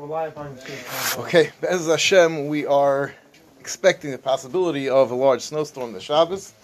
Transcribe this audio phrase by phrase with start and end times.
[0.00, 0.56] rely upon
[1.18, 3.14] Okay, Bez Hashem, we are
[3.58, 6.54] expecting the possibility of a large snowstorm this Shabbos.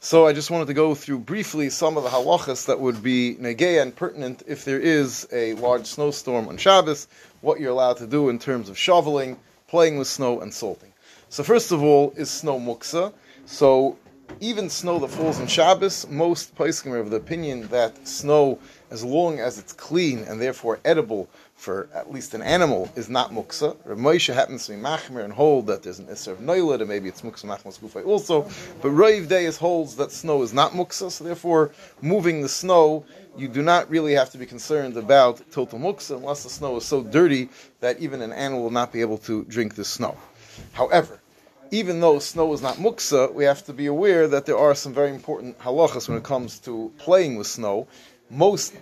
[0.00, 3.36] So I just wanted to go through briefly some of the halachas that would be
[3.36, 7.06] negay and pertinent if there is a large snowstorm on Shabbos,
[7.42, 9.38] what you're allowed to do in terms of shoveling,
[9.68, 10.92] playing with snow, and salting.
[11.28, 13.12] So first of all is snow muksa.
[13.46, 13.98] So
[14.38, 18.58] even snow that falls on Shabbos, most poskim are of the opinion that snow,
[18.90, 23.32] as long as it's clean and therefore edible for at least an animal, is not
[23.32, 23.76] muksa.
[23.84, 26.88] Rav Moshe happens to be machmir and hold that there's an isser of noilad, and
[26.88, 28.48] maybe it's muksa machmas gufay also.
[28.80, 33.04] But Rav Deis holds that snow is not muksa, so therefore moving the snow,
[33.36, 36.84] you do not really have to be concerned about total muksa unless the snow is
[36.84, 37.48] so dirty
[37.80, 40.16] that even an animal will not be able to drink the snow.
[40.72, 41.19] However,
[41.70, 44.92] even though snow is not muksa, we have to be aware that there are some
[44.92, 47.86] very important halachas when it comes to playing with snow.
[48.28, 48.74] Most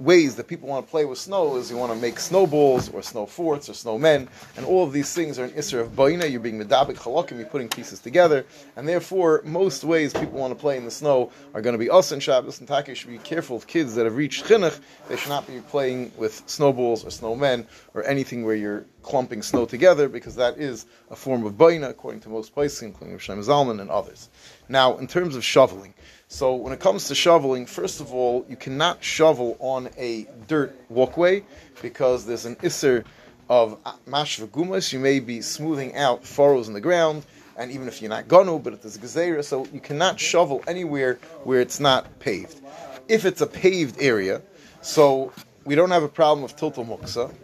[0.00, 3.02] ways that people want to play with snow is you want to make snowballs or
[3.02, 6.28] snow forts or snowmen, and all of these things are an isser of baina.
[6.28, 10.58] You're being medabik halakim, you're putting pieces together, and therefore most ways people want to
[10.58, 12.94] play in the snow are going to be us and Shabbos and Taki.
[12.94, 14.80] should be careful of kids that have reached chinuch.
[15.08, 19.66] They should not be playing with snowballs or snowmen or anything where you're clumping snow
[19.66, 23.80] together because that is a form of baina according to most places, including Shem Zalman
[23.80, 24.30] and others.
[24.68, 25.94] Now, in terms of shoveling.
[26.32, 30.80] So when it comes to shoveling, first of all, you cannot shovel on a dirt
[30.88, 31.42] walkway
[31.82, 33.04] because there's an isser
[33.48, 34.92] of mashva gumas.
[34.92, 38.62] You may be smoothing out furrows in the ground, and even if you're not gonu,
[38.62, 42.60] but it is gezerah, so you cannot shovel anywhere where it's not paved.
[43.08, 44.40] If it's a paved area,
[44.82, 45.32] so
[45.64, 47.34] we don't have a problem of total muksa.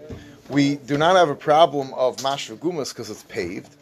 [0.49, 3.75] We do not have a problem of mashva gumas because it's paved.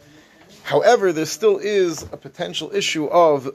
[0.62, 3.55] However, there still is a potential issue of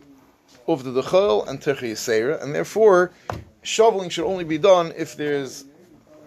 [0.67, 3.11] of the dechol and terchi and therefore
[3.61, 5.65] shoveling should only be done if there's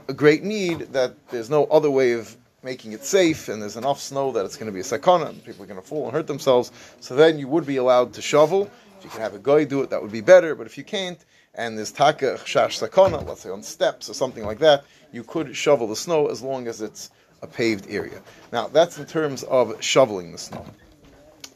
[0.08, 4.00] a great need that there's no other way of making it safe and there's enough
[4.00, 6.12] snow that it's going to be a sakana and people are going to fall and
[6.12, 6.70] hurt themselves.
[7.00, 8.70] So then you would be allowed to shovel.
[8.98, 10.54] If you can have a guy do it, that would be better.
[10.54, 11.18] But if you can't,
[11.54, 15.56] and there's taka shash sakana, let's say on steps or something like that, you could
[15.56, 17.10] shovel the snow as long as it's
[17.42, 18.22] a paved area.
[18.52, 20.64] Now that's in terms of shoveling the snow.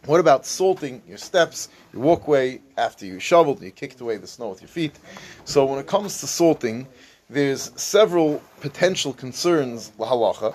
[0.06, 4.28] What about salting your steps, your walkway after you shoveled, and you kicked away the
[4.28, 4.96] snow with your feet?
[5.44, 6.86] So when it comes to salting,
[7.28, 10.54] there's several potential concerns, la halacha.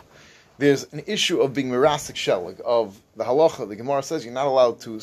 [0.58, 3.68] There's an issue of being mirasik shelig, of the halacha.
[3.68, 5.02] The Gemara says you're not allowed to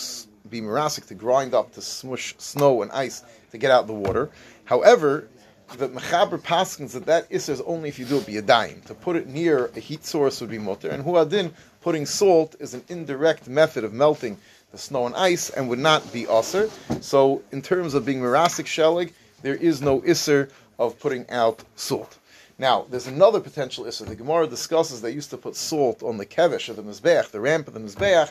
[0.49, 4.31] be mirasik, to grind up, to smush snow and ice to get out the water.
[4.65, 5.29] However,
[5.77, 8.85] the mechaber paskins that that is only if you do it biyadayim.
[8.87, 11.53] To put it near a heat source would be mutter, and huadin
[11.83, 14.39] putting salt is an indirect method of melting
[14.73, 16.69] the snow and ice and would not be assur.
[17.01, 19.13] So, in terms of being mirasik shelig,
[19.43, 22.19] there is no isser of putting out salt.
[22.59, 24.07] Now, there's another potential isser.
[24.07, 27.41] The Gemara discusses they used to put salt on the kevish of the mizbeach, the
[27.41, 28.31] ramp of the mizbeach,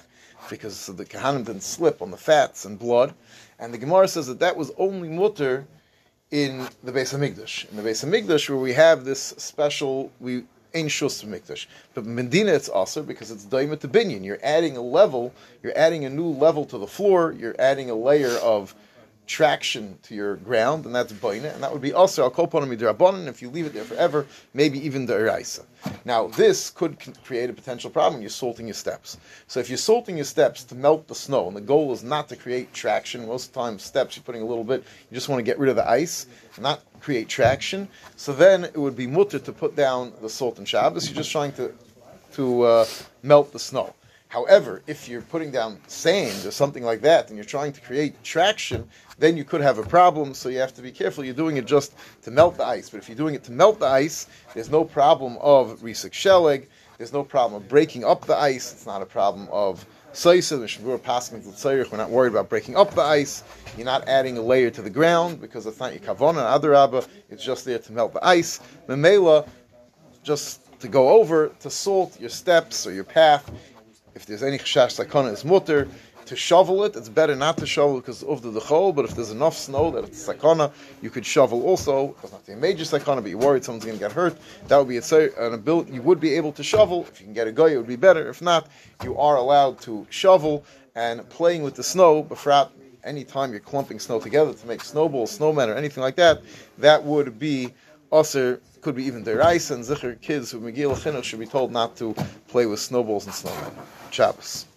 [0.49, 3.13] because the kahanim didn't slip on the fats and blood.
[3.59, 5.65] And the Gemara says that that was only mutter
[6.31, 7.69] in the base of Hamikdash.
[7.69, 10.43] In the base of Hamikdash, where we have this special, we
[10.75, 11.67] Ein Shus Mikdash.
[11.93, 14.25] But Medina it's also because it's Daimet to Binyan.
[14.25, 15.33] You're adding a level,
[15.63, 18.75] you're adding a new level to the floor, you're adding a layer of
[19.27, 23.27] traction to your ground, and that's Baina, and that would be also a Koponim Midrabanan
[23.27, 25.65] if you leave it there forever, maybe even the Eraisa.
[26.05, 28.21] Now, this could create a potential problem.
[28.21, 29.17] You're salting your steps.
[29.47, 32.29] So, if you're salting your steps to melt the snow, and the goal is not
[32.29, 35.29] to create traction, most of the time, steps you're putting a little bit, you just
[35.29, 36.25] want to get rid of the ice,
[36.59, 37.87] not create traction.
[38.15, 41.07] So, then it would be mutter to put down the salt and Shabbos.
[41.07, 41.73] You're just trying to,
[42.33, 42.85] to uh,
[43.23, 43.93] melt the snow.
[44.29, 48.21] However, if you're putting down sand or something like that and you're trying to create
[48.23, 50.33] traction, then you could have a problem.
[50.33, 51.23] So you have to be careful.
[51.23, 51.93] You're doing it just
[52.23, 52.89] to melt the ice.
[52.89, 56.67] But if you're doing it to melt the ice, there's no problem of risik sheleg.
[56.97, 58.73] There's no problem of breaking up the ice.
[58.73, 63.43] It's not a problem of Saisa, the we're not worried about breaking up the ice.
[63.77, 67.07] You're not adding a layer to the ground because it's not your kavona adarabba.
[67.29, 68.59] It's just there to melt the ice.
[68.87, 69.47] Memela,
[70.23, 73.51] just to go over, to salt your steps or your path
[74.17, 75.87] if there's any chashash sakana, it's mutter.
[76.25, 78.93] To shovel it, it's better not to shovel because of the dechol.
[78.93, 82.15] But if there's enough snow that it's sakana, you could shovel also.
[82.21, 84.35] It's not a major sakana, but you're worried someone's going to get hurt.
[84.67, 85.93] That would be an ability.
[85.93, 87.69] You would be able to shovel if you can get a guy.
[87.69, 88.27] It would be better.
[88.27, 88.67] If not,
[89.03, 90.65] you are allowed to shovel
[90.95, 92.23] and playing with the snow.
[92.23, 92.71] Befrat,
[93.03, 96.41] anytime you're clumping snow together to make snowballs, snowmen, or anything like that,
[96.79, 97.71] that would be
[98.09, 101.95] also could be even derais and zikr kids who Megillah Chinuch should be told not
[101.97, 102.13] to
[102.47, 103.73] play with snowballs and snowmen.
[104.17, 104.67] Shabbos.